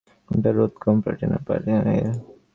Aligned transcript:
কোনটার 0.29 0.53
রোধ 0.57 0.73
কম, 0.83 0.95
প্লাটিনাম 1.03 1.31
না 1.33 1.45
প্যালাডিয়াম 1.45 1.85
এর? 1.89 2.05